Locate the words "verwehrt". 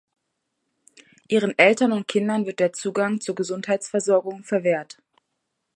4.43-4.97